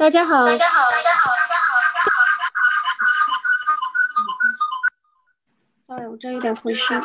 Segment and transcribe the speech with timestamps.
[0.00, 1.92] 大家好，大家好，大家好，大家好，大
[2.38, 2.64] 家好。
[5.86, 6.98] Sorry，我这有点回声。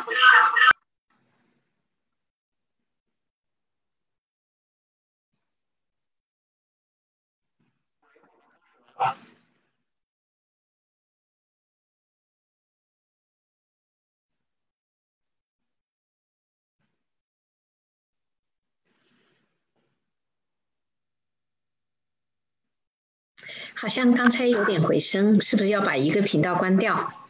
[23.86, 27.28] 好像刚才有点回声，是不是要把一个频道关掉？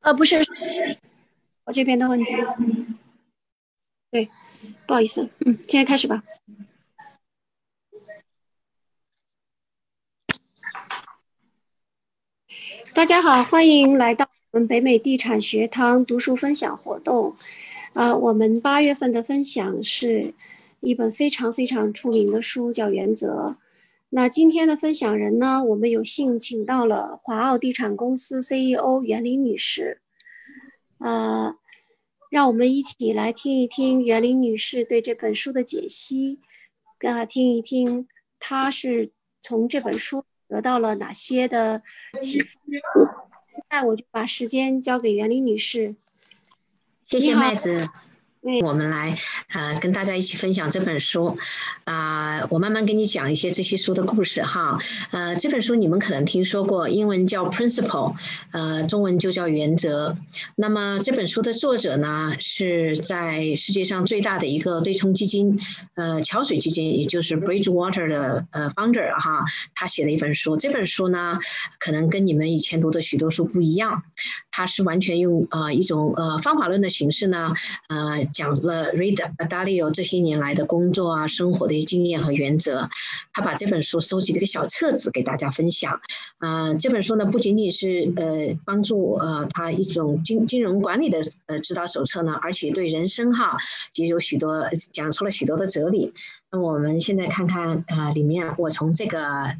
[0.00, 0.38] 呃，不是，
[1.66, 2.32] 我这边的问题。
[4.10, 4.26] 对，
[4.86, 6.22] 不好意思，嗯，现在开始吧。
[12.94, 17.36] 大家好，欢迎来到我们北美地产学堂读书分享活动。
[17.92, 20.32] 啊，我们八月份的分享是
[20.80, 23.54] 一本非常非常出名的书，叫《原则》。
[24.14, 25.64] 那今天的分享人呢？
[25.64, 30.02] 我们有幸请到了华奥地产公司 CEO 袁林女士，
[30.98, 31.56] 呃，
[32.30, 36.40] 让我们一起来听一听袁林女士对这本书的解析，
[36.98, 38.06] 啊，听一听
[38.38, 41.82] 她是从这本书得到了哪些的
[42.20, 42.46] 启发。
[43.50, 45.96] 现在我就把时间交给袁林女士。
[47.04, 47.88] 谢谢麦子。
[48.42, 49.16] 我们来
[49.52, 51.38] 呃跟大家一起分享这本书
[51.84, 54.80] 啊，我慢慢跟你讲一些这些书的故事哈。
[55.12, 58.16] 呃，这本书你们可能听说过，英文叫 Principle，
[58.50, 60.18] 呃，中文就叫原则。
[60.56, 65.60] 那么这本书的作者呢，是在世界上最大的一个对冲基金，
[65.94, 69.44] 呃，桥水基金，也就是 Bridgewater 的呃 founder 哈，
[69.76, 70.56] 他写的一本书。
[70.56, 71.38] 这本书呢，
[71.78, 74.02] 可能跟你们以前读的许多书不一样，
[74.50, 77.54] 它是完全用呃一种呃方法论的形式呢，
[77.86, 78.26] 呃。
[78.32, 79.16] 讲了 Reid
[79.48, 82.88] Dalio 这些年来的工作啊、生活的一些经验和原则，
[83.32, 86.00] 他把这本书收集了个小册子给大家分享。
[86.38, 93.58] 啊，这本书呢不仅仅是呃帮助呃他一种金金融管理的呃指导手册呢，而且对人生哈
[93.94, 96.12] 也有许多讲出了许多的哲理。
[96.52, 99.56] 那我们现在看看呃里面我从这个呃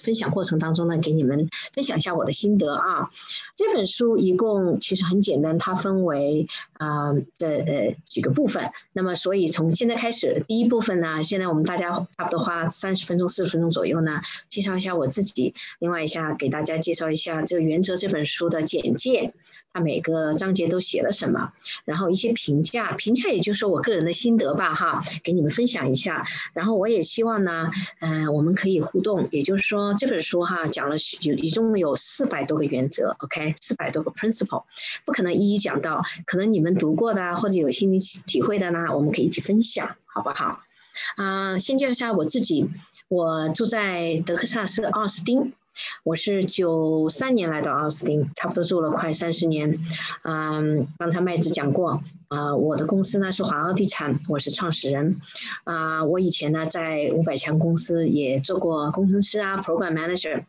[0.00, 3.10] 分享过程当中呢，给你们分享一下我的心得啊。
[3.56, 7.96] 这本书一共其实很简单，它分为啊的呃。
[8.04, 19.32] 几个部分，那么所以从现在开始，第一部分呢，现在我们大家差不多花三十分钟、四十分钟左右呢，介绍一下我自己，另外一下给大家介绍一下这个《原则》这本书的简介，
[19.72, 21.52] 它每个章节都写了什么，
[21.84, 26.09] 然后一些评价，评价也就是我个人的心得吧，哈，给你们分享一下。
[26.52, 34.64] 然后我也希望呢，嗯，我们可以互动，也就是说这本书哈讲了有一共有四百多个原则，OK，四百多个 principle，
[35.04, 37.70] 不可能一一讲到，可能你们读过的或者有。
[37.80, 40.60] 心理体会的呢，我们可以一起分享，好不好？
[41.16, 42.68] 啊，先介绍一下我自己，
[43.08, 45.54] 我住在德克萨斯奥斯汀，
[46.02, 49.78] 我是九三年来到奥斯汀，差不多住了快三十年。
[50.22, 55.20] 嗯，刚才麦子讲过，啊，我的公司呢是华奥地产，我是创始人。
[55.64, 60.44] 啊，我以前呢在五百强公司也做过工程师啊，program manager。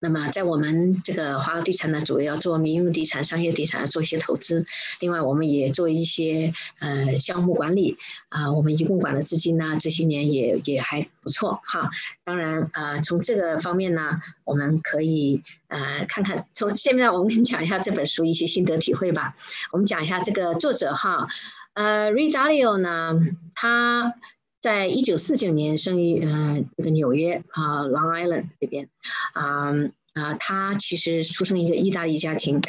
[0.00, 4.64] 那么，在我们这个华奥地产呢，主要做民用地产、商业地产，做一些投资。
[5.00, 7.98] 另外，我们也做一些呃项目管理
[8.28, 8.52] 啊。
[8.52, 11.90] 我们一共管的资金呢，这些年也也还不错哈。
[12.22, 16.46] 当然，呃，从这个方面呢，我们可以呃看看。
[16.54, 19.34] 从下面我们跟你讲一下这本书一些心得体会吧。
[19.72, 21.26] 我们讲一下这个作者哈，
[21.74, 23.18] 呃，Ray Dalio 呢，
[23.54, 24.14] 他。
[24.60, 28.88] 在一九四九年生于呃这个纽约啊 Long Island 这边。
[29.32, 29.72] 啊
[30.14, 32.60] 啊他其实出生一个意大利家庭，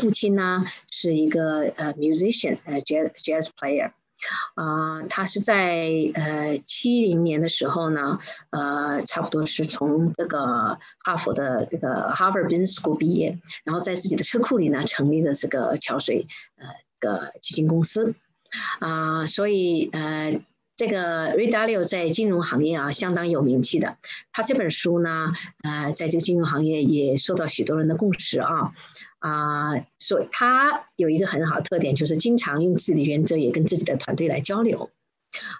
[0.00, 3.90] 父亲呢是一个呃 musician 呃 jazz jazz player
[4.54, 8.20] 啊他是在呃七零年的时候呢
[8.50, 16.68] 呃差不多是从这个哈佛的这个 Harvard Business School 毕业，然后在自己的车库里呢成立了这个桥水呃
[17.00, 18.14] 这个基金公司。
[18.78, 20.40] 啊所以呃。
[20.74, 23.98] 这个 r i d a l i o 在金融行业啊相当有名气的，
[24.32, 25.32] 他这本书呢，
[25.62, 28.72] 呃，在这个金融行业也受到许多人的共识啊
[29.18, 34.90] 啊，所以他有一个很好的特点，就是经常用自己的原则也跟自己的团队来交流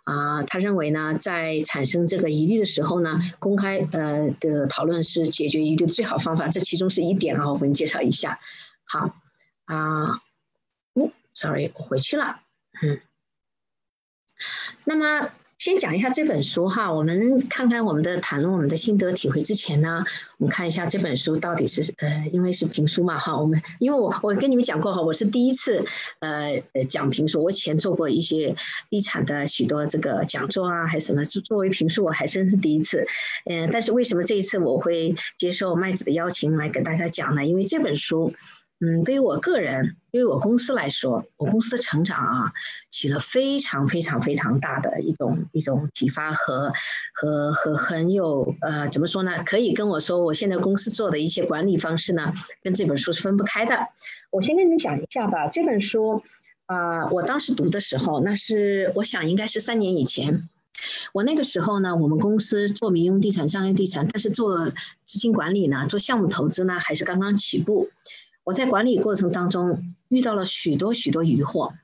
[0.04, 0.42] 啊。
[0.42, 6.48] 他认为呢，在产生这个疑虑的时候呢，公开呃的讨论是解决疑虑的最好方法。
[6.48, 8.40] 这其中是一点啊，我给你介绍一下。
[8.84, 9.14] 好
[9.66, 10.22] 啊，
[10.94, 12.40] 哦，sorry，我回去了，
[12.82, 13.00] 嗯。
[14.84, 20.04] 那么先讲一下这本书哈，我们看看我们的谈论我们的心得体会之前呢，
[20.38, 25.84] 我们看一下这本书到底是呃，因为是评书嘛哈，我们因为我我跟你们讲过哈，我是第一次
[26.18, 28.56] 呃讲评书，我以前做过一些
[28.90, 33.06] 地产的许多这个讲座啊，还是什么作为评书，我还真是第一次，
[33.44, 37.46] 嗯，但是为什么这一次我会接受麦子的邀请来给大家讲呢？
[37.46, 38.34] 因为这本书。
[38.84, 42.52] 嗯，对于我个人，对于我公司来说，我公司成长啊，
[42.90, 46.72] 起了非常非常非常大的一种一种启发和
[47.14, 49.44] 和和很有呃，怎么说呢？
[49.46, 52.32] 可以跟我说，我现在公司做的一些管理方式呢，
[52.64, 53.86] 跟这本书是分不开的。
[54.30, 55.46] 我先跟你们讲一下吧。
[55.46, 56.24] 这本书
[56.66, 60.48] 啊，我当时读的时候，那是我想应该是三年以前。
[61.12, 64.70] 我那个时候呢，我们公司做民用地产、商业地产，但是做
[65.04, 67.90] 资金管理呢，做项目投资呢，还是刚刚起步。
[68.44, 71.74] 我在管理过程当中遇到了许多许多疑惑，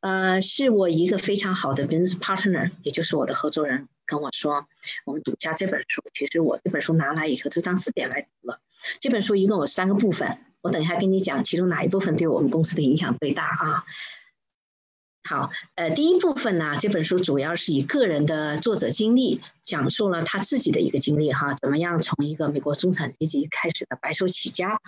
[0.00, 4.66] 呃，是我一个非常好的 business partner，也就是我的合作人跟我说，
[5.04, 6.02] 我们读一下这本书。
[6.12, 8.60] 其实我这本书拿来以后就当字典来读了。
[9.00, 13.84] 这本书一共有三个部分，我等一下跟你讲其中哪一部分对我们公司的影响最大啊。
[15.24, 24.80] 好，呃，第一部分呢，这本书主要是以个人的作者经历，讲述了他自己的一个经历哈，怎么样从一个美国中产阶级开始的白手起家。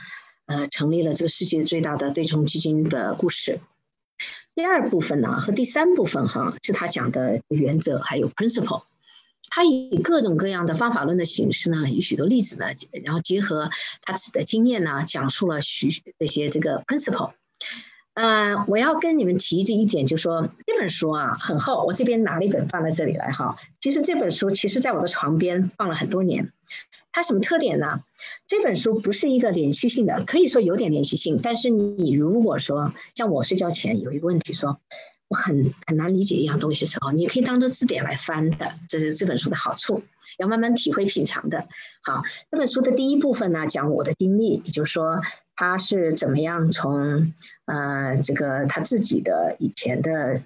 [0.48, 3.60] 呃，成立了这个世界最大的对冲基金的故事。
[4.54, 8.84] 第二部分呢，和第三部分哈，是他讲的原则还有 principle。
[9.50, 12.66] 他以各种各样的方法论的形式呢，以许多例子呢，
[13.04, 13.70] 然后结合
[14.02, 17.32] 他自己的经验呢，讲述了许这些这个 principle。
[18.14, 23.56] 呃，我要跟你们提这一点，就说这本书啊很厚，我这边拿了一本放在这里来哈。
[23.82, 26.52] 其实这本书其实在我的床边放了很多年。
[27.18, 28.04] 它什么特点呢？
[28.46, 31.40] 这本书不是一个连续性的，可以说有点连续性。
[31.42, 34.78] 但是你如果说像我睡觉前有一个问题，说
[35.26, 40.04] 我很很难理解一样东西的时候，你可以当做字典来翻的，这是这本书的好处，
[40.38, 41.66] 要慢慢体会品尝的。
[42.04, 42.22] 好，
[42.52, 45.20] 这本书的第一部分呢，讲我的经历，也就是说
[45.56, 50.42] 他是怎么样从呃这个他自己的以前的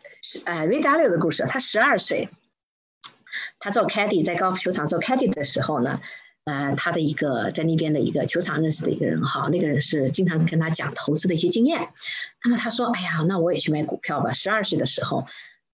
[0.47, 2.31] 呃 r e d a l 的故事，他十二岁，
[3.59, 6.01] 他做 Caddy 在高尔夫球场做 Caddy 的时候呢。
[6.45, 11.91] 呃，他的一个在那边的一个球场认识的一个人哈，那个人是经常跟他讲投资的一些经验。
[12.43, 15.25] 那么他说：“哎呀，那我也去买股票吧。”十二岁的时候，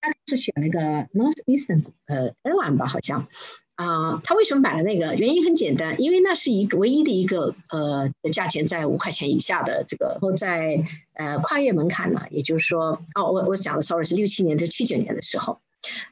[0.03, 0.81] 他是选了个
[1.19, 3.29] Northeastern 呃 Airline 吧，好像
[3.77, 4.21] 啊。
[4.23, 5.15] 他为什么买了那个？
[5.15, 10.85] 原因很简单，因为那是一个唯一的一个呃价钱在五块钱以下的这个，然后在
[11.15, 15.61] 呃跨越门槛呢，也就是说，哦，我我讲的 sorry 是六七年，是七九年的时候，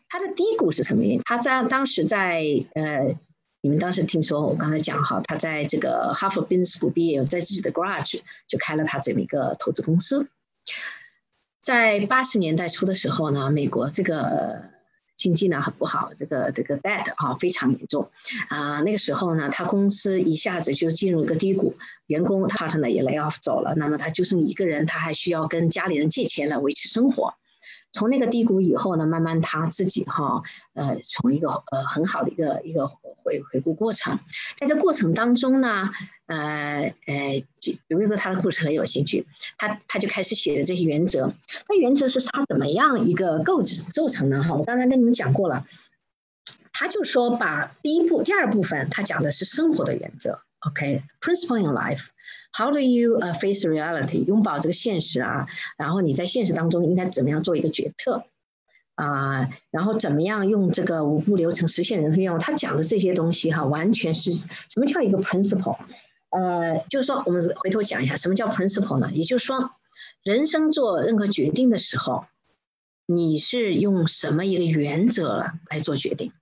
[0.08, 1.20] 他的低谷是什么原因？
[1.26, 2.42] 他在当时在
[2.72, 3.18] 呃。
[3.66, 10.28] 你们当时听说我刚才讲哈，他在这个哈佛 Business School 毕业，在自己的 garage 就开了他这么一个投资公司。
[11.58, 14.70] 在八十年代初的时候呢，美国这个
[15.16, 18.08] 经济呢很不好，这个这个 debt 啊非常严重
[18.50, 18.82] 啊。
[18.82, 21.74] 那个时候呢，他公司一下子就进入一个低谷，
[22.06, 27.34] 员工他呢也 lay off 走了，那么他就剩一个人，他还需要跟家里人借钱来维持生活。
[27.96, 30.42] 从那个低谷以后呢，慢慢他自己哈，
[30.74, 34.18] 呃，从一个呃很好的一个一个回回顾过程，
[34.58, 35.88] 在这过程当中呢，
[36.26, 39.26] 呃呃，比如说他的故事很有兴趣，
[39.56, 41.32] 他他就开始写的这些原则，
[41.70, 43.62] 那原则是他怎么样一个构
[43.94, 44.42] 构成呢？
[44.42, 45.64] 哈，我刚才跟你们讲过了，
[46.74, 50.40] 他就说把第一步、第二部分，他讲的是生活的原则。
[50.66, 54.24] OK，principle in life，how do you uh face reality？
[54.24, 55.46] 拥抱这个现实啊，
[55.78, 58.24] 然后你在现实当中应该怎么样做一个决策
[58.96, 59.48] 啊？
[59.70, 62.40] 然后怎么样用这个五步流程实现人生愿望？
[62.40, 65.78] 他讲的这些东西哈，完全是什么叫一个 principle？
[66.30, 69.12] 呃，就是说我们回头讲一下什么叫 principle 呢？
[69.12, 69.70] 也就是说，
[70.24, 72.26] 人生做任何决定的时候，
[73.06, 76.32] 你是用什么一个原则来做决定？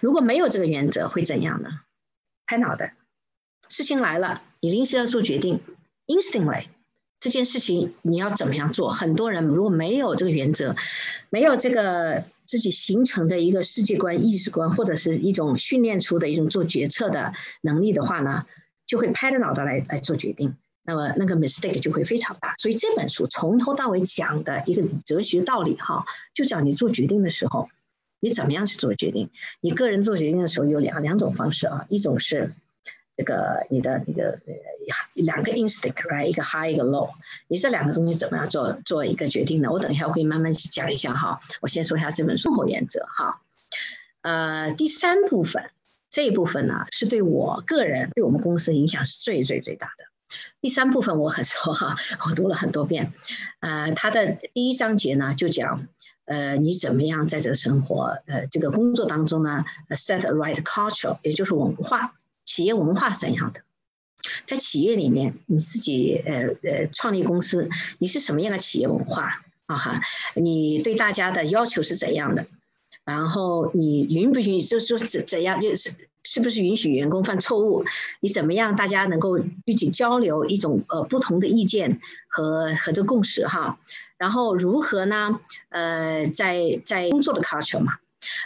[0.00, 1.68] 如果没有这个原则，会怎样呢？
[2.46, 2.96] 拍脑袋。
[3.70, 5.60] 事情来了，你临时要做决定
[6.08, 6.64] ，instantly，
[7.20, 8.90] 这件事情你要怎么样做？
[8.90, 10.74] 很多人如果没有这个原则，
[11.30, 18.44] 没有这个自己形成的一个世界观、意识观，或者是一种训练出的一种做决策的能力的话呢，
[18.86, 22.56] 就会拍着脑袋来来做决定，那么那个 mistake 就会非常大。
[22.58, 27.68] 所以这本书从头到尾讲的一个哲学道理哈，就讲你做决定的时候，
[28.18, 29.30] 你怎么样去做决定？
[29.60, 32.52] 你个人做决定的时候有两两种方式啊，一种是。
[33.20, 34.38] 这个你的那个
[35.12, 37.10] 两个 instinct，right，一个 high，一个 low，
[37.48, 39.70] 你这两个东西怎么样做做一个决定呢？
[39.70, 41.38] 我等一下我可以慢慢讲一下哈。
[41.60, 43.42] 我先说一下这本生活原则哈。
[44.22, 45.68] 呃，第三部分
[46.08, 50.04] 这一部分呢，是对我个人对我们公司影响是最最最大的。
[50.62, 51.96] 第三部分我很熟哈，
[52.26, 53.12] 我读了很多遍。
[53.60, 55.88] 呃，它的第一章节呢就讲。
[56.26, 62.14] 呃，你怎么样在这个生活呃这个工作当中呢？set right culture，也就是文化，
[62.50, 63.62] 企业文化是怎样的？
[64.44, 70.00] 在企业里面，你自己呃呃创立公司，你是什么样的企业文化啊哈？
[70.34, 72.48] 你对大家的要求是怎样的？
[73.04, 77.84] 然后你允不允许，就是说怎怎样，就是是不是允许员工犯错误？
[78.18, 83.78] 你怎么样，大家能够一起交流一种呃不同的意见和和这共识哈？
[84.18, 85.38] 然后如何呢？
[85.68, 87.98] 呃，在在工作的 culture 嘛，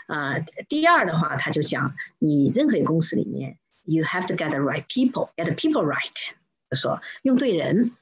[0.08, 3.56] 呃，第二的话，他就讲你任何一个公司里面。
[3.87, 6.11] You have to get the right people, get the people right。
[6.71, 7.93] 就说用对人，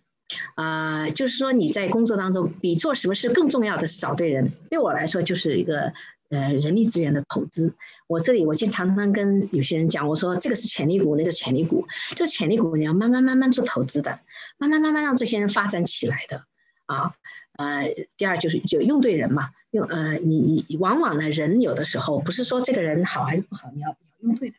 [0.55, 4.53] 啊，就是说你在工作当中比做什么事更重要的是找对人。
[4.71, 5.93] 对我来说，就是一个
[6.31, 7.75] 呃人力资源的投资。
[8.07, 14.21] 我这里我经常常跟有些人讲，我说这个是潜力股，那个潜力股，这潜力股你要慢慢慢慢做投资的，
[14.59, 16.45] 慢慢慢慢让这些人发展起来的
[16.87, 17.15] 啊。
[17.59, 24.57] 呃，第二就是就用对人嘛，用呃你你往往呢人有的时候不是说这个人好还是不好，你要用对他。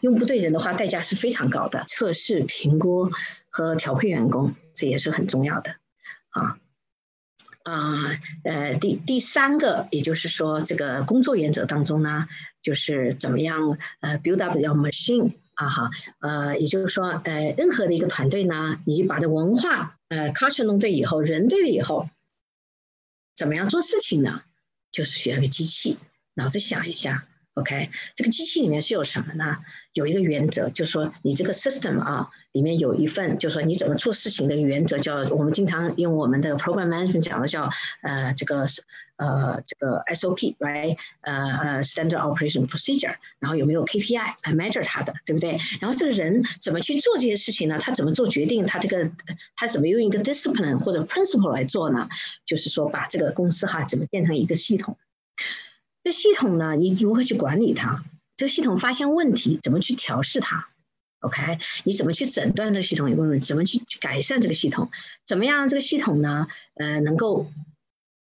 [0.00, 1.84] 用不对人的话，代价是非常高的。
[1.86, 3.10] 测试、评估
[3.48, 5.76] 和调配员工，这也是很重要的。
[6.30, 6.58] 啊
[7.64, 12.28] 啊呃，第第三个，也就是说，这个工作原则当中呢，
[12.62, 15.90] 就是怎么样呃，build up your machine 啊哈
[16.20, 22.08] 呃，也就是说呃，任何的一个团队呢，你把这文化呃 culture 弄对以后，人对了以后，
[23.34, 24.42] 怎么样做事情呢？
[24.92, 25.98] 就是需要个机器，
[26.34, 27.26] 脑子想一下。
[27.56, 29.56] OK，这个机器里面是有什么呢？
[29.94, 37.70] 有一个原则，就是说你这个 system 啊，里面有一份，就是说你怎么做事情的一个原则，叫我们经常用我们的 program management 讲的叫
[38.02, 38.66] 呃这个
[39.16, 40.98] 呃这个 SOP，right？
[41.22, 45.58] 呃呃 standard operation procedure，然后有没有 KPI 来 measure 它的，对不对？
[45.80, 47.78] 然后这个人怎么去做这些事情呢？
[47.80, 48.66] 他怎么做决定？
[48.66, 49.10] 他这个
[49.56, 52.10] 他怎么用一个 discipline 或者 principle 来做呢？
[52.44, 54.98] 就是说把这个公司哈怎么变成一个系统？
[56.06, 58.04] 这系统呢，你如何去管理它？
[58.36, 60.68] 这系统发现问题，怎么去调试它
[61.18, 63.44] ？OK，你怎么去诊断这系统有问题？
[63.44, 64.88] 怎么去改善这个系统？
[65.26, 66.46] 怎么样这个系统呢？
[66.76, 67.48] 呃，能够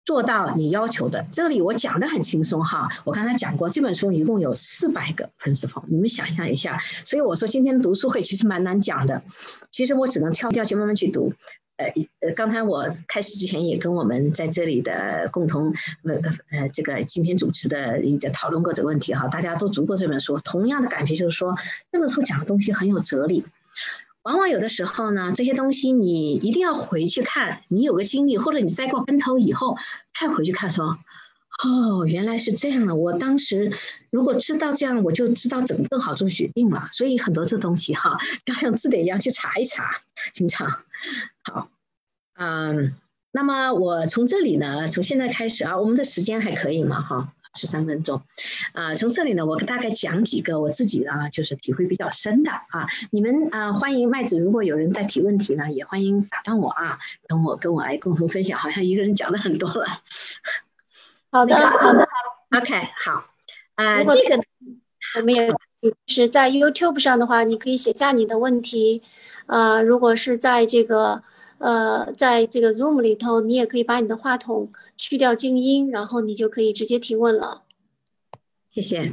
[0.05, 1.29] 做到你要求的？
[1.31, 6.81] 这里我讲的很轻松哈，我刚才讲过，这本书一共有四百个 principle，你们想象一下。
[6.81, 9.23] 所以我说今天读书会其实蛮难讲的，
[9.71, 11.33] 其实我只能跳跳去慢慢去读。
[11.79, 16.21] 呃呃，刚才我开始之前也跟我们在这里的共同呃
[16.51, 21.57] 呃这个今天主持的也在讨论过这个问题哈，大家都读过这本书，同样的感觉就是说
[21.93, 23.45] 这本书讲的东西很有哲理。
[24.23, 29.77] 往往有的时候呢，这些东西你一定要回去看，你有个经历或者你栽过跟头以后，
[30.21, 30.99] 再回去看说，
[31.65, 32.97] 哦，原来是这样的。
[32.97, 33.73] 我当时
[34.11, 36.89] 如果知道这样，我就知道怎么更好做决定了。
[36.93, 40.03] 所以很多这东西哈，要像字典一样去查一查，
[40.35, 40.83] 经常。
[41.43, 41.69] 好，
[42.35, 42.95] 嗯，
[43.31, 47.01] 那么我从这里呢，从现在开始啊，我们的时间还可以嘛？
[47.01, 48.23] 哈，十三分钟，
[48.73, 59.87] 啊，从这里呢，我大概讲几个我自己啊，就是体会比较深的啊，你们啊，欢迎麦子，如果有人在提问题呢，也欢迎打断我啊，跟我跟我来共同分享，好像一个人讲的很多了。
[61.31, 62.01] 好的，好的。
[62.51, 63.25] 好，OK，好，
[63.75, 64.43] 啊，这个
[65.17, 69.03] 我们也就是在 YouTube 上的话，你可以写下你的问题。
[69.47, 71.23] 呃，如果是在这个
[71.59, 77.63] 呃，在这个 Zoom 里头，你也可以把你的话筒去掉静音，然后你就可以直接提问了。
[78.71, 79.13] 谢谢。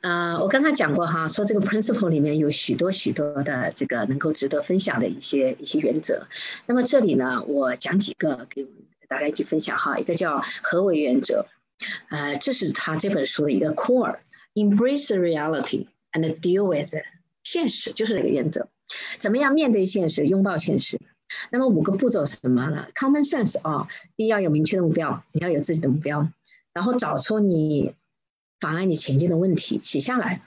[0.00, 6.28] 呃，我刚才讲过哈，说这个 principle 里面有许多许多的这个能够值得分享的一些一些原则。
[6.66, 8.66] 那么这里呢，我讲几个给
[9.08, 9.98] 大家一起分享哈。
[9.98, 11.46] 一个叫何为原则？
[12.10, 14.18] 呃，这是他这本书的一个 Core
[14.54, 17.04] Embrace reality and deal with it
[17.42, 18.68] 现实，就是这个原则。
[19.18, 21.00] 怎么样面对现实，拥抱现实？
[21.50, 26.28] 那么五个步骤是什么呢？Common sense 啊，第一要有明确的目标，你要有自己的目标，
[26.72, 27.94] 然后找出你
[28.60, 30.42] 妨碍你前进的问题，写下来，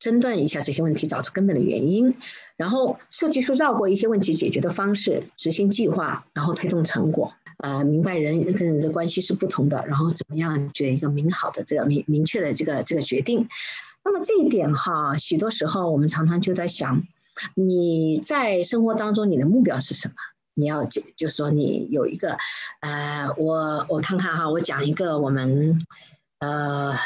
[0.00, 2.16] 诊断一下这些问题，找出根本的原因，
[2.56, 7.32] 然后设计出绕过一些问题解决的方式，执行计划，然后推动成果。
[7.58, 13.48] 呃，明白人跟人的关系是不同的，然后怎么样决一个明好的这个明明确的这个这个决定。
[14.04, 17.02] 那么这一点哈，许多时候我们常常就在想。
[17.56, 20.14] 你在生活当中，你的目标是什么？
[20.54, 22.38] 你要就就说你有一个，
[22.78, 25.84] 呃，我我看看哈，我讲一个我们，
[26.38, 26.96] 呃，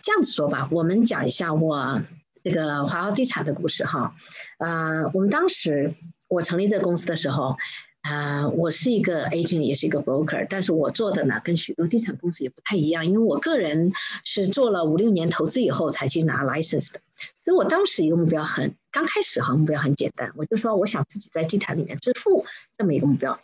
[0.00, 2.00] 这样子说吧，我们讲一下我
[2.42, 4.14] 这个华豪地产的故事哈，
[4.56, 5.94] 呃，我们当时
[6.28, 7.58] 我成立这个公司的时候。
[8.02, 13.92] 啊，我是一个 agent，也是一个 broker，但是我做的呢，跟许多地产公司也不太一样，因为我个人
[14.24, 17.00] 是做了五六年投资以后才去拿 license 的，
[17.44, 22.44] 所以我当时一个目标很，刚开始哈目标很简单，我就说我想自己在地产里面致富
[22.76, 23.38] 这么一个目标，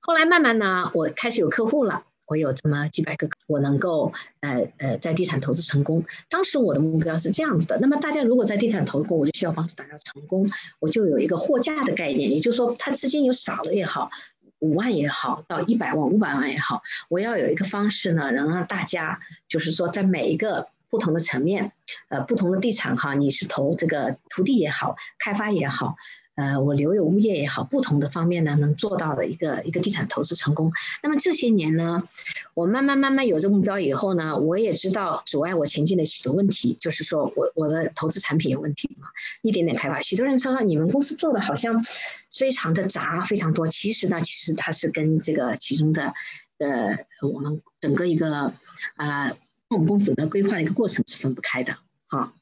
[0.00, 2.02] 后来慢慢呢，我开始有客户了。
[2.30, 6.04] 我有这么几百个，我能够呃呃在地产投资成功。
[6.28, 7.76] 当时我的目标是这样子的。
[7.80, 10.46] 那么大家如果在地产投资，我就需要帮助大家成功，
[10.78, 14.12] 我就有一个货架的概念，也就是说，他资金有少了也好，
[14.60, 19.18] 五万也好，到一百万、五百万也好，我要有一个方式呢，能让大家
[19.48, 21.72] 就是说在每一个不同的层面，
[22.10, 25.96] 呃，不同的地产哈，你是投这个土地也好，开发也好。
[26.40, 30.72] 呃，我留有物业也好，不同的方面呢，能做到的一个一个地产投资成功。
[31.02, 32.08] 那么这些年呢，
[32.54, 39.08] 我慢慢慢慢有这个目标以后呢，我也知道阻碍我前进的许多问题，就是说我我的投资产品有问题嘛，
[39.42, 40.00] 一点点开发。
[40.00, 41.84] 许多人说你们公司做的好像
[42.32, 43.68] 非常的杂，非常多。
[43.68, 46.14] 其实呢，其实它是跟这个其中的
[46.56, 48.54] 呃我们整个一个
[48.94, 49.36] 啊
[49.68, 51.76] 我们公司的规划一个过程是分不开的。
[52.06, 52.32] 好，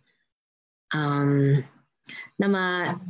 [0.94, 1.64] 嗯，
[2.36, 3.00] 那么。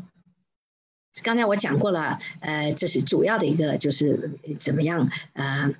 [1.22, 5.74] 刚才我讲过了，呃，这是主要的一个，就是怎么样，呃。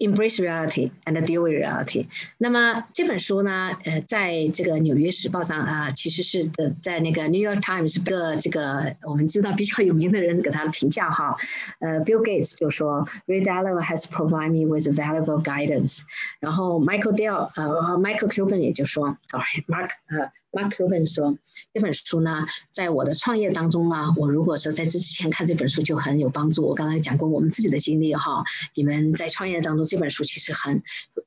[0.00, 2.06] Embrace reality and deal with reality。
[2.38, 11.36] 那么这本书呢，呃，在这个《纽约时报》上啊，其实是的，在那个 New York Times 个这个我们知道比较有名的人给他的评价哈，
[11.80, 16.02] 呃，Bill Gates 就说，Ray Dalio has provided me with valuable guidance。
[16.38, 21.38] 然后 Michael Dell 呃，Michael Cuban 也就说，Sorry，Mark 呃，Mark Cuban 说，
[21.72, 26.66] 这本书呢，在我的创业当中呢，我如果说在这之前看这本书就很有帮助。
[26.66, 29.84] 我刚才讲过我们自己的经历哈，你们在创业当中。
[29.84, 30.82] 这本书其实很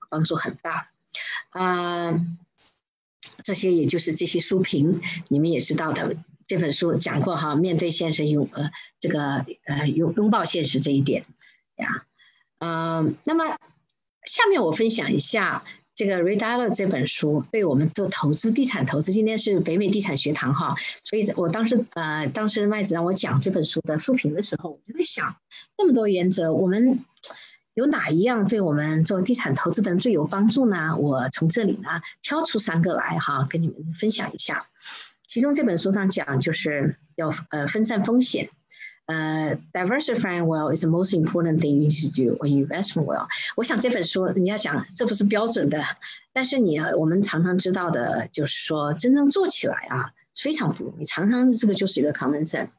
[0.10, 0.90] 帮助很大，
[1.50, 2.26] 啊，
[3.44, 6.18] 这些也就是这些书评，你们也知道的。
[6.48, 11.24] 这本书讲过哈，面对现实拥呃这个呃拥拥抱现实这一点
[11.78, 12.06] 呀，
[12.60, 13.58] 嗯，那么
[14.26, 15.64] 下面我分享一下
[15.96, 19.12] 这个《Read a l 这本书对我们做投资地产投资。
[19.12, 25.36] 今天是北美地产学堂哈，所以我当时呃当时麦子让我讲这本书的书评的时候，我就在想，
[25.78, 27.04] 这么多原则我们。
[27.74, 30.98] 有哪一样对我们做地产投资的人最有帮助呢？
[30.98, 34.60] 我从这里呢挑出三个来哈，跟你们分享一下。
[35.26, 38.50] 其中这本书上讲，就是要呃分散风险，
[39.12, 43.28] 呃，diversifying well is the most important thing you should do when you invest well。
[43.58, 45.84] 我想这本书你要讲这不是标准的，
[46.32, 52.70] 但是你我们常常知道的就是说，真正做起来啊非常不容易，常常这个就是一个 common sense。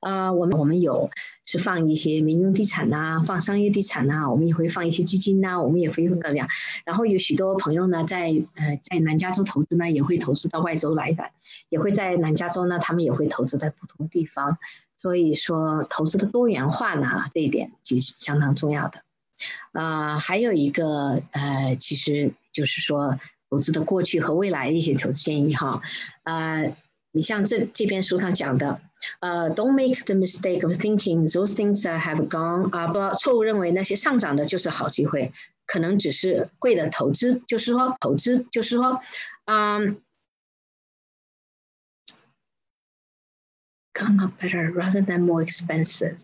[0.00, 1.10] 啊，我们我们有
[1.44, 6.48] 是放一些民用地产呐，放商业地产呐，我们也会放一些基金呐，我们也会用个这样。
[6.84, 11.30] 然后有许多朋友呢，在呃在南加州投资呢，也会投资到外州来的，
[11.68, 14.58] 也会在南加州呢，他们也会投资在不同的地方。
[15.02, 19.02] 所以说，投资的多元化呢，这一点其实相当重要的。
[19.72, 23.18] 啊，还有一个呃，其实就是说
[23.50, 25.82] 投资的过去和未来的一些投资建议哈，
[26.22, 26.74] 呃。
[27.14, 28.80] 你像这这边书上讲的，
[29.20, 33.14] 呃，Don't make the mistake of thinking those things that have gone up。
[33.16, 35.30] 错误认为那些上涨的就是好机会，
[35.66, 37.42] 可能只是贵的投资。
[37.46, 39.00] 就是说，投资就是说，
[39.44, 39.98] 嗯
[43.94, 46.16] ，gone up better rather than more expensive。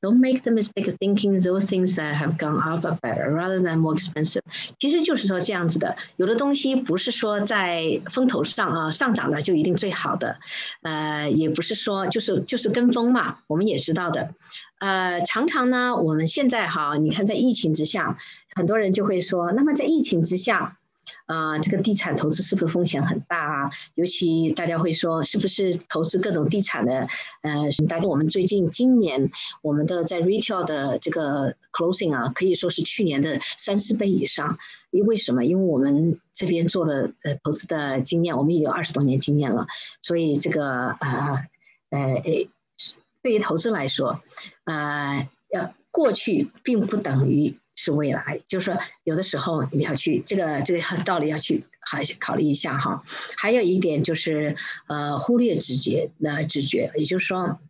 [0.00, 3.58] Don't make the mistake of thinking those things that have gone up are better rather
[3.58, 4.42] than more expensive。
[4.78, 10.36] 其实就是说这样子的，有的东西不是说在风头上啊上涨的就一定最好的，
[10.82, 13.38] 呃，也不是说就是就是跟风嘛。
[13.46, 14.34] 我们也知道的，
[14.78, 18.18] 呃，常常呢，我们现在哈，你看在疫情之下，
[18.54, 20.76] 很多人就会说，那么在疫情之下。
[21.26, 23.70] 啊，这个地产投资是不是风险很大啊？
[23.94, 27.08] 尤其大家会说，是不是投资各种地产的？
[27.40, 29.30] 呃，大家我们最近今年
[29.62, 34.58] 我们的在 retail 的这个 closing 啊，可以说是去年的三四倍以上。
[34.90, 35.44] 因为什么？
[35.44, 39.66] 因为我们这边做了呃投资的经验，我们也有二十多年经验了，
[40.02, 41.46] 所以这个啊
[41.88, 42.22] 呃
[43.22, 44.20] 对于投资来说，
[44.64, 47.56] 啊要过去并不等于。
[47.76, 53.02] 是未来，就是说，有的时候你要去这个这个道理要去还考虑一下哈。
[53.36, 54.56] 还有一点就是，
[54.86, 57.60] 呃，忽略直觉那直觉，也就是说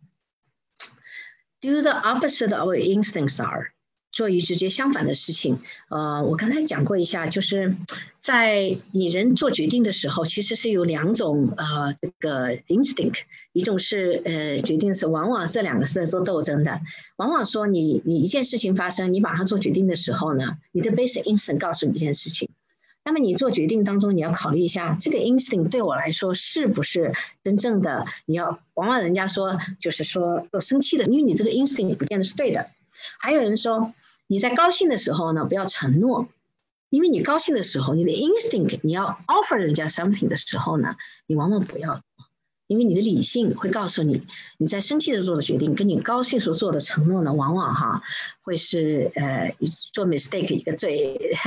[1.61, 3.74] ，do the opposite of instincts are。
[4.15, 7.75] 做与直接相反的事情，呃，我刚才讲过一下，就是
[8.21, 13.17] 在你人做决定的时候，其实是有两种呃这个 instinct，
[13.51, 16.79] 一种是呃决定是往往这两个是在做斗争的，
[17.17, 22.47] 往往说你你一件事情发生，你马上做决定的时候呢，你的 basic instinct 告诉你一件事情，
[23.03, 28.05] 那么你做决定当中你要考虑一下，这个 instinct 对我来说是不是真正的？
[28.25, 32.69] 你要往往人家说就是说有生气的，因为你这个 instinct 不见得是对的。
[33.19, 33.93] 还有人说，
[34.27, 36.27] 你在高兴的时候呢，不要承诺，
[36.89, 40.95] 因为你高兴的时候，你的 instinct，你要 offer 人家 something 的时候呢，
[41.27, 42.01] 你往往不要。
[42.67, 44.25] 因为你的理性会告诉你，
[44.57, 48.01] 你在生气的做的决定，跟你高兴时做的承诺呢，往往哈
[48.41, 49.55] 会是呃
[49.93, 51.37] 做 mistake 一个最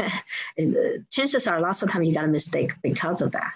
[0.57, 0.65] 呃
[1.11, 3.55] chances are last time you got a mistake because of that。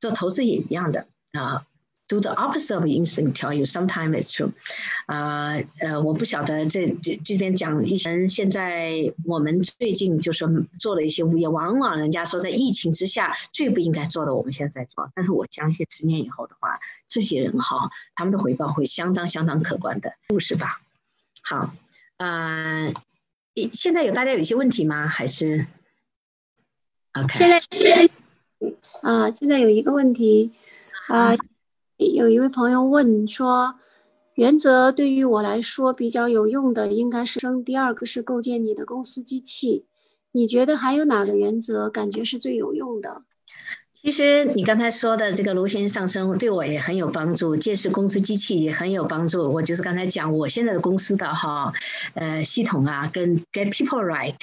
[0.00, 1.64] 做投资也一样的啊。
[2.06, 4.52] Do the opposite of instinct tell you sometimes it's true。
[5.06, 10.46] 啊呃，我不晓得这这这边讲一些，现在我们最近就说
[10.78, 15.10] 做了一些物业，往往人家说在疫情之下最不应该做的，我们现在做。
[15.14, 20.82] 但是我相信十年以后的话，这些人哈，他们的回报会相当相当可观的，故事吧？
[21.40, 21.74] 好，
[22.18, 22.92] 呃，
[23.72, 25.08] 现在有大家有一些问题吗？
[25.08, 25.66] 还是
[27.14, 27.32] ？OK。
[27.32, 28.10] 现在
[29.00, 30.52] 啊，现在有一个问题
[31.08, 31.34] 啊。
[31.96, 33.76] 有一位朋友问说
[34.34, 39.86] ：“原则对于我来说比较有用的应该是生，第二个是构建你的公司机器。
[40.32, 43.22] 你觉得还有哪个原则感觉是最有用的？”
[44.02, 49.50] 其实你刚才说的这个螺旋上升对我也很有帮助，建设公司机器也很有帮助。
[49.50, 51.72] 我就是刚才讲我现在的公司的哈，
[52.12, 54.34] 呃，系统啊，跟 get people right。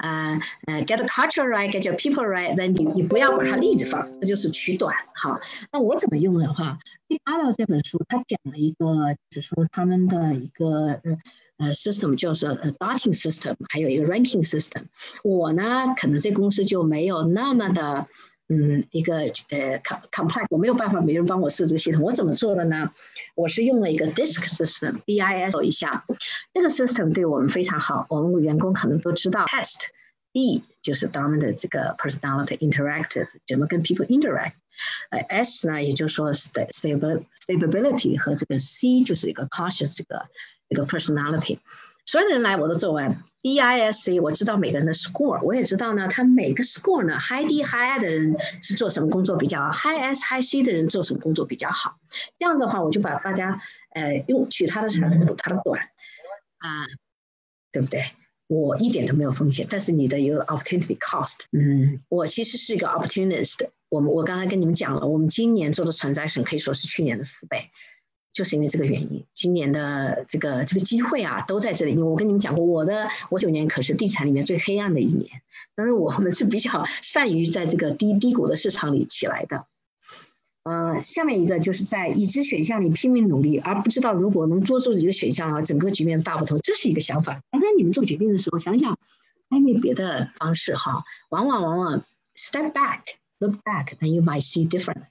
[0.00, 5.40] 啊呃，get culture right，get your people right，那你你不要把它例子放，那就是取短哈。
[5.72, 11.00] 那我怎么用的话，第八道这本书它讲了一个，就是说他们的一个
[11.58, 14.84] 呃 system 叫做 darting system，还有一个 ranking system。
[15.22, 18.08] 我呢，可能这公司就没有那么的。
[18.52, 19.78] 嗯，一个呃
[20.10, 22.90] ，complex，我没有办法，没人帮我设这个系统，我怎么做的呢？
[23.36, 26.04] 我是用了一个 DISC system，D I S 一下，
[26.52, 29.44] 这个 system 对我们非常好，我们员工可能都知道。
[29.46, 34.54] Test，D 就是他们的这个 personality interactive，怎么跟 people interact。
[35.10, 40.26] 呃，S 呢，也就是说 stable stability 和这个 C 就是一个 cautious 这个
[40.68, 41.58] 一个 personality。
[42.10, 43.22] 所有的人来我都做完。
[43.40, 52.00] DISC 我知道每个人的 score，我也知道呢，他每个 score 呢，high D high I 的人是做什么工作比较，high S high C 的人做什么工作比较好。
[52.36, 53.62] 这样的话，我就把大家
[53.94, 55.82] 呃用取他的长补他的短
[56.58, 56.84] 啊，
[57.70, 58.06] 对不对？
[58.48, 61.36] 我一点都没有风险，但是你的有 opportunity cost。
[61.52, 63.68] 嗯，我其实是一个 opportunist。
[63.88, 67.70] 我们我刚才跟你们讲了，我们今年做的 transaction 可以说是去年的四倍。
[68.32, 71.92] 就是因为这个原因，今年的这个这个机会啊，都在这里。
[71.92, 75.42] 因为我跟你们讲过，我的我九年可是地产里面最黑暗的一年，
[75.74, 79.66] 但是我们是比较善于在这个低低谷的市场里起来的。
[80.62, 86.58] 呃，下面一个就是在已知选项里拼命努力，而不知道如果能捉住一个选项的话，整个局面大不同。
[86.62, 87.42] 这是一个想法。
[87.50, 88.98] 刚才你们做决定的时候，想想
[89.48, 91.02] 还有没有别的方式哈？
[91.30, 92.04] 往往往往
[92.36, 93.00] step back,
[93.38, 95.04] look back, then you might see different.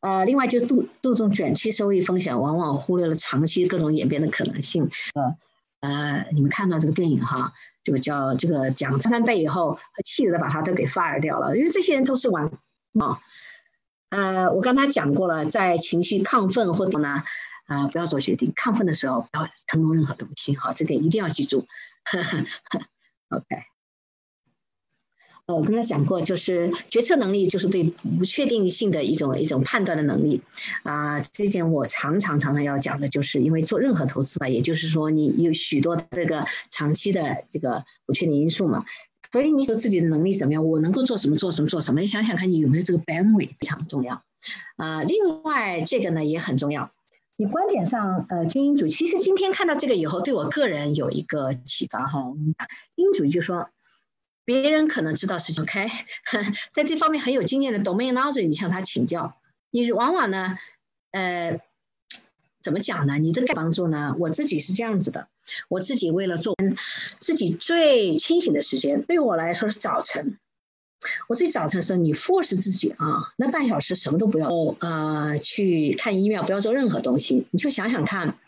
[0.00, 4.90] 呃，另外就是杜杜仲短期收益风险，往往忽略了长期各种演变的可能性。
[5.14, 5.36] 呃
[5.80, 7.52] 呃，你们看到这个电影哈，
[7.84, 13.20] 这个叫这个讲翻倍以后，气的把他都给 fire 掉了，因为这些人都是玩啊。
[14.08, 17.22] 呃，我刚才讲过了，在情绪亢奋或者呢，
[17.66, 21.66] 啊，不要做决定，亢奋的时候不要承诺任何东西，好，这点一定要记住。
[23.28, 23.75] OK。
[25.46, 30.42] 呃，我跟他讲过，就是决策能力就是对不确定性的一种一种判断的能力
[30.82, 31.20] 啊。
[31.20, 38.84] 这件我常常常常要讲的，就是因为做任何投资吧，也就是说你有许多这个长期的这个不确定因素嘛。
[39.30, 44.24] 所以你说自己的能力怎么样，我能够做什么做什么做什么，你想想看你有没有这个 bandwidth 非常重要
[44.76, 45.04] 啊。
[45.04, 46.90] 另外这个呢也很重要，
[47.36, 52.24] 你观点上呃精英主，其实今天看到这个以后，对我个人有一个启发哈。
[52.24, 53.68] 我跟你讲精英主义就说。
[54.46, 55.90] 别人可能知道事情，OK，
[56.72, 59.36] 在这方面很有经验的 domain knowledge，你向他请教，
[59.70, 60.56] 你往往呢，
[61.10, 61.60] 呃，
[62.62, 63.18] 怎么讲呢？
[63.18, 64.14] 你这个帮助呢？
[64.18, 65.28] 我自己是这样子的，
[65.68, 66.54] 我自己为了做
[67.18, 70.38] 自己最清醒的时间，对我来说是早晨。
[71.28, 74.48] 我自己早晨的时候，你 force 自己啊，那半小时什么都不要，
[74.80, 78.38] 呃，去看医院，不要做任何东西，你就想想看，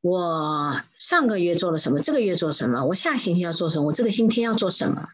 [0.00, 5.08] 我上个月做了什么，这个月做什么，我下星期要做什么，我这个星期要做什么。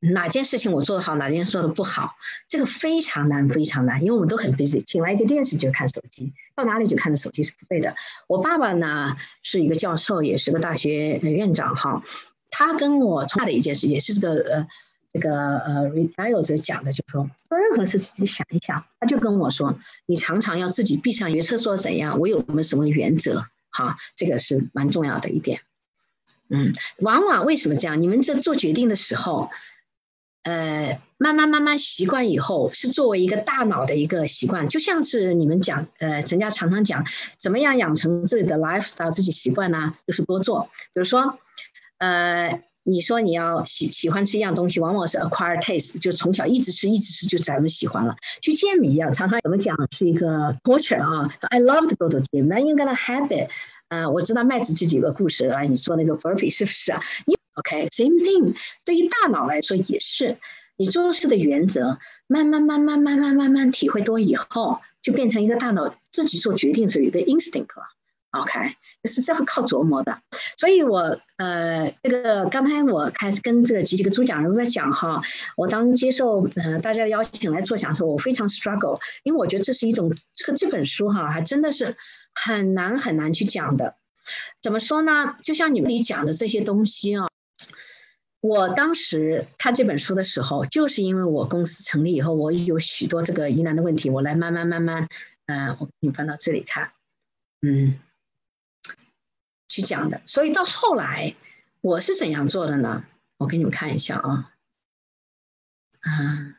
[0.00, 2.16] 哪件事情我做的好，哪件事做的不好，
[2.48, 7.94] 这个非常难，非常难，因为我们都很 busy，请来一个电视就看手机，到哪里去看的手机是不对的。
[8.26, 12.02] 我爸爸呢是一个教授，也是个大学院长哈，
[12.48, 14.68] 他跟我从的一件事也是这个呃
[15.12, 23.44] 这个呃 r e t i l 讲的，就说做任何事自己想一想，他就跟我说，你常常要自己闭上决策说怎样，我有没有什么原则？
[23.68, 25.60] 哈，这个是蛮重要的一点。
[26.48, 28.00] 嗯，往往为什么这样？
[28.00, 29.50] 你们在做决定的时候。
[30.42, 37.04] 呃，慢慢慢慢习惯以后，是作为一个大脑的一个习惯，就像是你们讲，呃，人家常常讲，
[37.38, 39.94] 怎么样养成自己的 lifestyle 自己习惯呢？
[40.06, 41.38] 就是多做，比如说，
[41.98, 42.62] 呃。
[42.82, 48.16] 你说你要喜喜欢吃一样东西，往往是 acquire taste，就从小一直吃一直吃就早就喜欢了。
[48.40, 51.30] 去 gym 一样，常常怎么讲是一个 torture 啊。
[51.50, 53.50] I love to go to gym，then you're gonna habit。
[53.88, 57.02] 啊，我知道麦子这几个故事啊，你说那个 burpee 是不是啊？
[57.26, 60.38] 你 OK，same thing，对于大脑来说也是。
[60.76, 67.84] 你做事的原则，慢慢慢慢慢慢慢慢体会多以后，就变成一个大脑自己做决定时有一个 instinct 了。
[68.30, 70.22] OK，是这样靠琢磨的。
[70.56, 75.20] 所以我呃，这个刚才我开始跟这个几几个主讲人都在讲哈，
[75.58, 81.98] 我当接受呃大家的邀请来做讲的时候，我非常 struggle，因为我觉得这是一种这个这本书哈，还真的是
[82.32, 83.96] 很难很难去讲的。
[84.62, 85.34] 怎么说呢？
[85.42, 87.26] 就像你们里讲的这些东西啊。
[88.40, 95.08] 我当时看这本书的时候，就是因为我公司成立以后，我有许多这个疑难的问题，我来慢慢慢慢，
[95.44, 96.92] 嗯，我给你翻到这里看，
[97.60, 98.00] 嗯，
[99.68, 100.22] 去讲的。
[100.24, 101.36] 所以到后来
[101.82, 103.04] 我是怎样做的呢？
[103.36, 104.52] 我给你们看一下啊，
[106.00, 106.54] 嗯，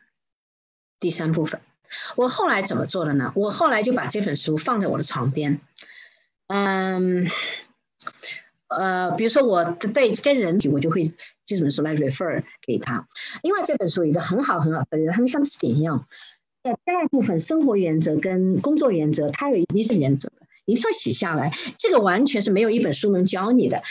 [1.00, 1.60] 第三部分，
[2.14, 3.32] 我后来怎么做的呢？
[3.34, 5.60] 我后来就把这本书放在我的床边，
[6.46, 7.28] 嗯。
[8.72, 13.06] 呃，比如说我对跟人体，我就会这本书来 refer 给他。
[13.42, 16.06] 另外这本书一个很好很好的，它像词典一样。
[16.62, 21.52] 呃，第二部分生活原则跟工作原则，它有一些原则的，一定要写下来。
[21.78, 23.82] 这个完全是没有一本书能教你的。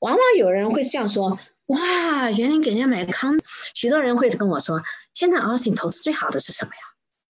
[0.00, 3.38] 往往有人会这样说：哇，原来给人家买康，
[3.74, 4.82] 许多人会跟我说，
[5.14, 6.80] 现在 Austin 投资最好的是什么呀？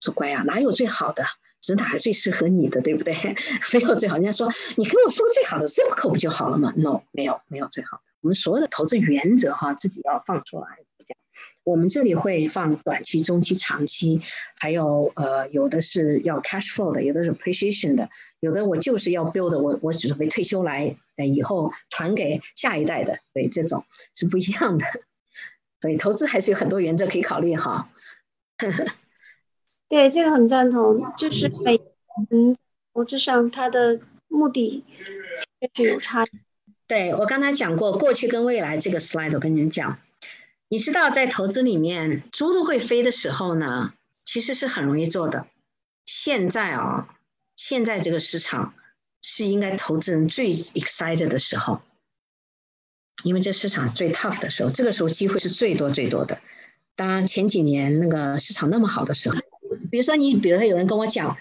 [0.01, 1.23] 说乖呀，哪有最好的？
[1.61, 3.13] 指哪个最适合你的，对不对？
[3.73, 4.15] 没有最好。
[4.15, 8.03] 人家说你跟我说最好的 zip 不就好了吗？No，没有，没有最好的。
[8.21, 10.67] 我们所有的投资原则哈，自己要放出来。
[11.63, 14.21] 我们这里会放短期、中期、长期，
[14.55, 24.85] 还有呃，有的是要 cash flow 的，有的是 appreciation 的，有的我就是要 build 的，我我准备退休来呃以后传给下一代的，对，这种是不一样的。
[25.81, 27.89] 所以投资还是有很多原则可以考虑哈。
[29.89, 31.75] 对这个很赞同，就是每
[32.29, 32.55] 嗯
[32.93, 34.85] 投资上它的目的
[35.59, 36.25] 确实有差。
[36.85, 39.97] 对我刚才讲过，过去跟未来这个 slide 我跟你们讲，
[40.67, 43.93] 你知道在投资里面猪都会飞的时候呢，
[44.25, 45.47] 其实是很容易做的。
[46.05, 47.15] 现在啊，
[47.55, 48.75] 现在这个市场
[49.23, 51.81] 是应该投资人最 excited 的时候，
[53.23, 56.39] 因为这市场是最 tough 的时候，这个时候机会是最多最多的。
[56.95, 59.37] 当然前几年那个市场那么好的时候。
[59.89, 61.37] 比如说，你比如说有人跟我讲，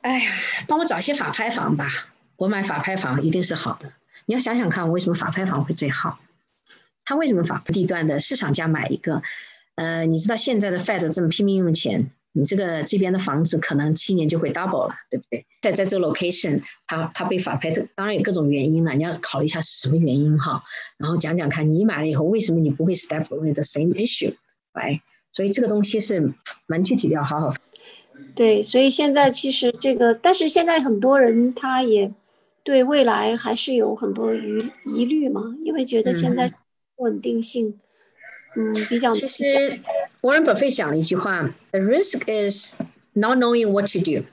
[0.00, 0.32] 哎呀，
[0.68, 3.92] 帮我找一些法拍房吧，我买法拍房一定是好的。
[4.26, 6.18] 你要想想看，为什么法拍房会最好？
[7.04, 9.22] 他为什么法地段的市场价买一个？
[9.74, 15.46] 呃，你知道现在的 Fed 这么拼命用钱，你这个这边的房子可能七年就会 double 了，对不对？
[15.62, 20.62] 在在这 location，它它被法拍的，当然有各种原因了，你要考虑一下是什么原因哈。
[20.98, 24.36] 然后讲讲看你买了以后，为什么你不会 step away the same issue？
[25.30, 25.34] 来。
[25.34, 26.32] 所以这个东西是
[26.66, 27.54] 蛮具体的，要好好。
[28.34, 32.12] 对，所以现在其实这个，但是现在很多人他也
[32.62, 36.50] 对未来还是有很多疑疑虑嘛，因为觉得现在
[36.96, 37.80] 稳定性，
[38.56, 39.14] 嗯，比较。
[39.14, 39.80] 其实
[40.20, 42.78] ，Warren Buffett 讲了一句话：“The risk is
[43.14, 44.24] not knowing what to do。”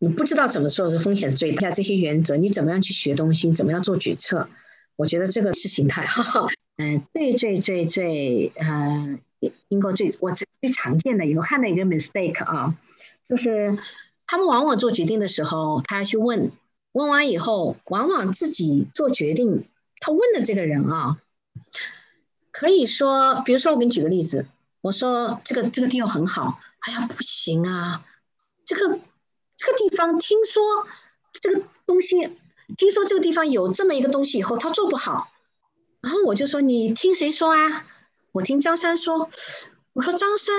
[0.00, 1.70] 你不知道怎么做是风险最大。
[1.70, 4.48] 这些原则，你怎么样去学东西，怎么样做决策？
[4.96, 6.02] 我觉得这个是形态。
[6.06, 9.20] 哈哈，嗯，最最最最，嗯。
[9.68, 12.76] 英国最我最最常见的有看到一个 mistake 啊，
[13.28, 13.78] 就是
[14.26, 16.52] 他们往往做决定的时候，他要去问
[16.92, 19.68] 问完以后，往往自己做决定，
[20.00, 21.18] 他问的这个人啊，
[22.50, 24.46] 可以说，比如说我给你举个例子，
[24.80, 28.04] 我说这个这个地方很好，哎呀不行啊，
[28.64, 28.98] 这个
[29.56, 30.86] 这个地方听说
[31.40, 32.36] 这个东西，
[32.76, 35.28] 听说这个地方有这么一个东西以后，他做不好，
[36.00, 37.86] 然后我就说你听谁说啊？
[38.32, 39.30] 我听张三说，
[39.94, 40.54] 我说张三，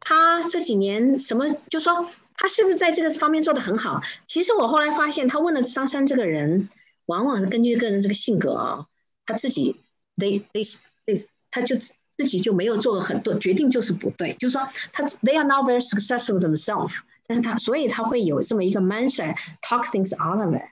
[0.00, 4.02] 他这几年什么，就说他是不是在这个方面做的很好？
[4.26, 6.68] 其实我后来发现，他问了张三这个人，
[7.06, 8.86] 往往是根据个人这个性格啊，
[9.24, 9.80] 他自己
[10.16, 20.68] ，they they they，他就自己就没有做很多决定，就是不对，就是说他 they are not very successful themselves，但是他所以他会有这么一个 mindset，talk things out of it，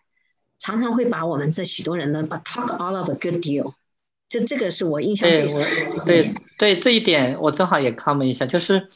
[0.58, 3.74] 常常会把我们这许多人呢，把 talk out of a good deal。
[4.32, 6.04] 这这个是我印象最深的。
[6.06, 8.88] 对对，这一点我正好也 comment 一下，就是，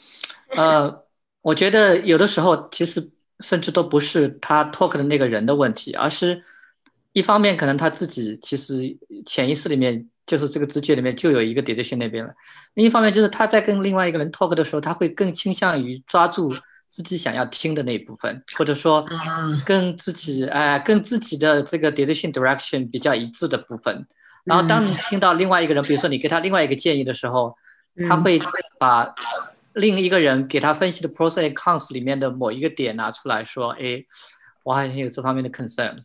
[0.57, 1.03] 呃，
[1.42, 6.42] 我觉得有的时候其实甚至都不是他 talk 的那个人的问题，而是
[7.12, 8.96] 一方面可能他自己其实
[9.27, 12.33] 潜意识里面就是这个直觉里面就有一个 decision 那边了，
[12.72, 16.55] 另一方面就是他在跟另外一个人 talk 的时候，他会更倾向于抓住
[16.88, 19.05] 自己想要听的那一部分，或者说
[19.66, 24.07] 跟自己哎跟自己的这个 decision direction 比较一致的部分。
[24.47, 27.57] 然后当你听到另外一个人，比如说你给他另外一个建议的时候，
[28.09, 28.41] 他会
[28.79, 29.15] 把
[29.75, 34.05] 另一个人给他分析的 pros and cons 里面的某一个点拿出来说，哎，
[34.63, 36.05] 我好像有这方面的 concern。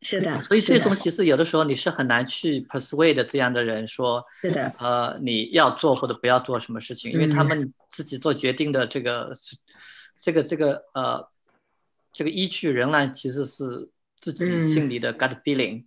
[0.00, 9.32] 是的，所以最终其实有的时候你是很难去 persuade 这样的人说，是的，呃，你要做或者不要做什么事情，因为他们自己做决定的这个
[10.20, 11.28] 这个这个呃
[12.12, 15.84] 这个依据仍然其实是自己心里的 gut feeling。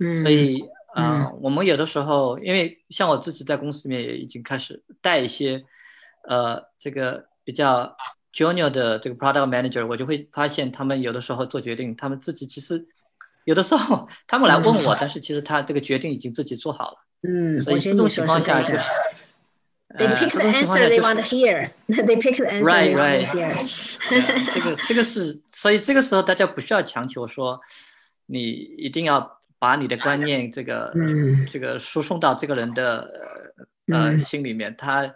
[0.00, 5.64] 嗯，所以呃，我们有的时候，因为像我自己在公司里面也已经开始带一些
[6.28, 7.96] 呃这个比较
[8.32, 12.86] junior 的这个 product manager，我就会发现他们有的时候做决定，他们自己其实。
[13.44, 16.98] 有的时候他们来问我，但是其实他这个决定已经自己做好了。
[17.22, 18.84] 嗯，所以这种情况下就是。
[19.98, 21.66] They pick the answer they want to hear.
[21.86, 24.54] They pick the answer they want to hear.
[24.54, 27.60] 这个这个是，所以这个时候大家不需要强求说，
[28.24, 30.92] 你一定要把你的观念这个
[31.48, 33.54] 这个输送到这个人的
[33.86, 34.74] 呃心里面。
[34.76, 35.14] 他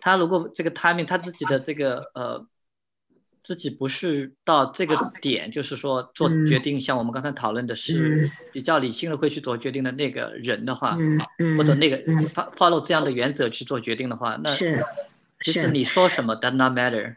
[0.00, 2.46] 他如果这个 timing 他自己的这个呃。
[3.44, 10.96] 自己不是到这个点，就是说做决定，像我们刚才讨论的是比较理性的会去做决定的那个人的话，
[11.58, 11.98] 或者那个
[12.56, 14.54] follow 这样的原则去做决定的话，那
[15.40, 17.16] 其实你说什么 does not matter。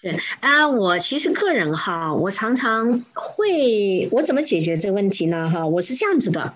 [0.00, 5.50] 是啊，我其实个人哈，我常常会，我怎么解决这个问题呢？
[5.50, 6.54] 哈，我是这样子的，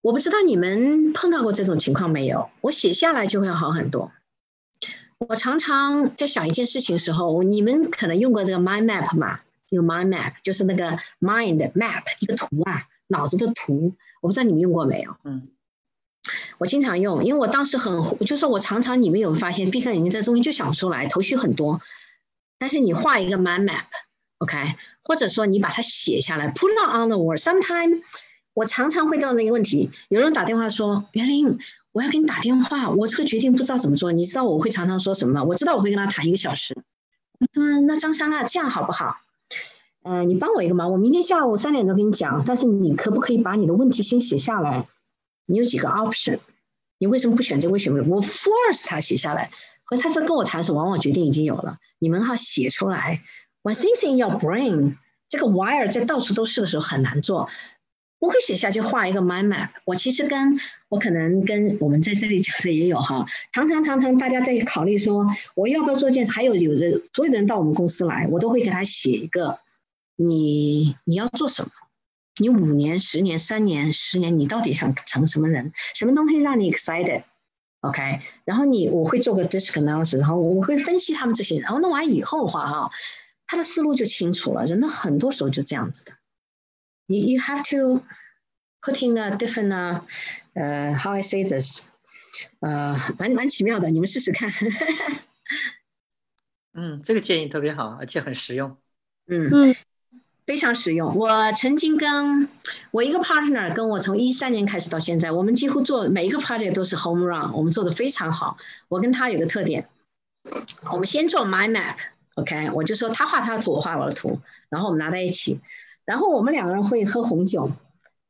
[0.00, 2.50] 我不知道你们碰到过这种情况没有？
[2.60, 4.10] 我写下来就会好很多。
[5.18, 9.40] 我常常在想一件事情的时候，你们可能用过这个 mind map 嘛？
[9.68, 13.94] 有 mind map，就是那个 mind map 一个图啊，脑子的图。
[14.20, 15.16] 我不知道你们用过没有？
[15.22, 15.48] 嗯，
[16.58, 21.80] 我经常用，因为我当时很，就是我常常你们有发现，闭上眼睛在中间就想不出来，头绪很多。
[22.64, 24.56] 但是你画一个 mind map，OK，
[25.02, 27.36] 或者说你把它写下来，put it on the wall。
[27.36, 28.00] Sometime，
[28.54, 31.58] 我常常会到那个问题，有人打电话说，袁林。
[31.92, 34.12] 我要给你打电话，我这个决定不知道怎么做。
[34.12, 35.44] 你知道我会常常说什么吗？
[35.44, 36.74] 我知道我会跟他谈一个小时。
[37.52, 39.18] 嗯，那张三啊，这样好不好？
[40.04, 42.44] 嗯，你帮我一个忙，我明天下午三点钟跟你讲。
[42.46, 44.88] 但是你可不可以把你的问题先写下来？
[45.44, 46.38] 你有几个 option？
[46.96, 47.68] 你为什么不选择？
[47.68, 48.02] 为什么？
[48.08, 49.50] 我 force 他写下来。
[49.84, 51.78] 和他在跟我谈的时候，往往决定已经有了。
[51.98, 53.22] 你们要写出来。
[53.62, 54.96] When things in your brain，
[55.28, 57.48] 这个 wire 在到处都是的时候很难做。
[58.18, 59.68] 我会写下去画一个 mind map。
[59.84, 69.58] 我其实跟我可能跟我们在这里讲的也有哈，常常常常大家在考虑说我要不要做件事，还有有的所有的人到我们公司来，我都会给他写一个，
[70.16, 71.70] 你你要做什么？
[72.38, 75.72] 你五年、十年、三年、十年，你到底想成什么人？
[75.94, 77.24] 什么东西让你 excited？
[77.92, 78.20] excited？OK？
[78.44, 82.90] 然后你我会做个 disc analysis，然后我会分析他们这些，然后弄完以后的话哈，
[83.46, 84.64] 他的思路就清楚了。
[84.64, 86.12] 人的很多时候就这样子的。
[87.06, 88.02] You you have to
[88.80, 90.04] put in a different 呢，
[90.54, 91.82] 呃，how I say this，
[92.60, 94.50] 呃，蛮蛮奇妙的，你们试试看。
[96.72, 98.76] 嗯，这个建议特别好，而且很实用。
[99.26, 99.76] 嗯嗯，
[100.46, 101.16] 非常实用。
[101.16, 102.48] 我曾经跟
[102.90, 108.58] 我一个 partner，跟我从一三年开始到现在，我们几乎做每一个 project 都是 home run，我们做的非常好。
[108.88, 109.88] 我跟他有个特点，
[110.92, 115.60] 我们先做 mind map，OK，我就说他画他的图，我画我的图，然后我们拿在一起。
[116.04, 117.70] 然后我们两个人会喝红酒，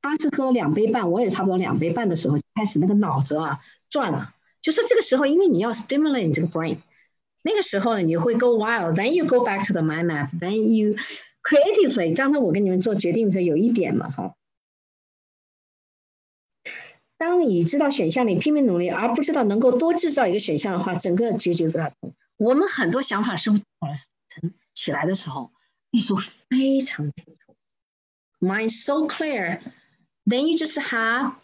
[0.01, 3.59] 他是喝两杯半，我也差不多两杯半的时候，开始那个脑子啊
[3.91, 4.33] 转了。
[4.63, 6.79] 就是这个时候，因为你要 stimulate 这个 brain，
[7.43, 10.97] 那个时候呢，你会 go wild，then you go back to the mind map，then you
[11.45, 12.17] creatively。
[12.17, 14.35] 刚才我跟你们做决定的时候有一点嘛，哈，
[17.17, 21.93] 当你知道选项，里拼命努力，而不知道能够多制造一个选项的话，整个结局都要
[22.37, 23.63] 我们很多想法是成
[24.75, 25.53] 起来的时候，
[25.91, 26.17] 你说
[26.49, 27.55] 非常清楚。
[28.41, 29.61] mind so clear,
[30.27, 31.35] then you just have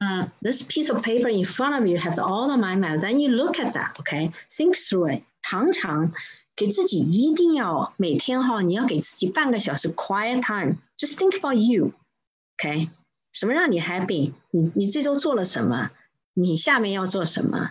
[0.00, 3.00] uh, this piece of paper in front of you, have all the mind map.
[3.00, 5.22] Then you look at that，OK，think through it.
[5.42, 6.12] 常常
[6.60, 10.76] 给自己一定要每天哈，你要给自己半个小时 quiet time.
[10.98, 11.94] Just think about you,
[12.58, 12.90] OK？
[13.32, 14.34] 什么让你 happy？
[14.50, 15.90] 你你这周做了什么？
[16.34, 17.70] 你下面要做什么？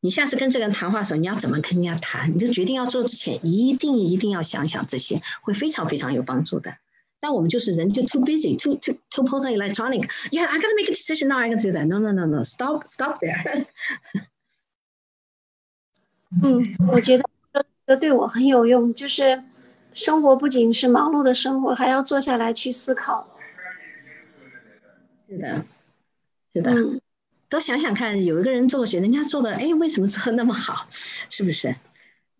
[0.00, 2.34] 你下次跟这个人谈话的时候，你要怎么跟人家谈？
[2.34, 6.76] 你就决定要做之前，一定一定要想想这些，会非常非常有帮助的。
[7.20, 10.10] 那我们就是人就 too busy, too too too p o s e n electronic.
[10.32, 11.38] Yeah, I gotta make a decision now.
[11.38, 11.86] I gotta do that.
[11.86, 12.42] No, no, no, no.
[12.42, 13.64] Stop, stop there.
[16.42, 17.22] 嗯，我觉得
[17.88, 18.92] 这对我很有用。
[18.94, 19.42] 就是
[19.94, 23.26] 生活不仅是忙碌的生活，还要坐下来去思考。
[25.26, 25.64] 是的，
[26.52, 26.70] 是的。
[26.72, 27.00] 嗯，
[27.48, 30.86] 多想想看，有一个人做决定，人家做的，哎，为什么做的那么好？
[31.30, 31.74] 是不是？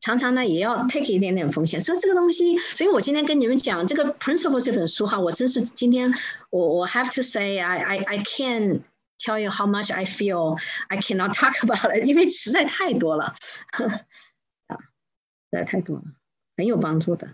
[0.01, 6.15] 常常呢也要 take 一点点风险，所以这个东西，所以我今天跟你们讲这个 principle 这本书哈，我真是今天
[6.51, 8.83] 我我 have to say I I I can
[9.19, 13.35] tell you how much I feel I cannot talk about it，因为实在太多了，
[15.51, 16.03] 在太多了，
[16.57, 17.31] 很有帮助的。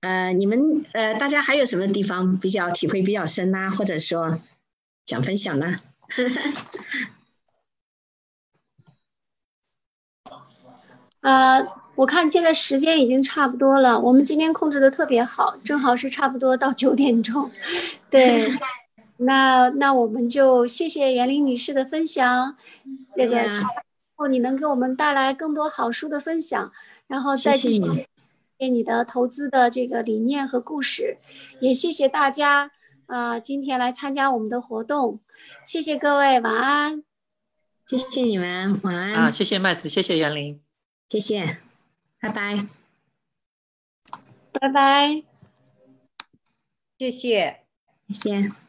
[0.00, 4.40] 呃，你们呃，大家还有什么地方比较体会比较深呐，或者说
[5.06, 5.76] 想分享呢？
[11.20, 17.50] 呃，我看现在时间已经差不多了，我们今天控制的特别好，正好是差不多到九点钟。
[18.10, 18.52] 对，
[19.16, 22.58] 那那我们就谢谢袁林女士的分享，
[23.14, 23.48] 这个
[24.16, 26.70] 后你能给我们带来更多好书的分享，
[27.06, 28.06] 然后再继续。
[28.56, 31.18] 给你的投资的这个理念和故事，
[31.60, 32.70] 也谢谢大家
[33.06, 35.18] 啊，今天来参加我们的活动，
[35.64, 37.02] 谢谢各位，晚安，
[37.88, 40.60] 谢谢你们，晚安啊，谢谢麦子，谢谢袁林，
[41.08, 41.58] 谢谢，
[42.20, 42.68] 拜拜，
[44.52, 45.24] 拜拜，
[46.96, 47.64] 谢谢，
[48.08, 48.63] 谢谢。